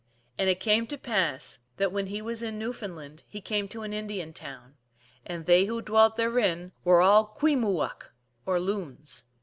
[0.39, 3.83] And it came to pass that when he was in New foundland he came to
[3.83, 4.73] an Indian town,
[5.27, 8.11] and they whc dwelt therein were all Kwee moo uk,
[8.47, 9.25] or Loons.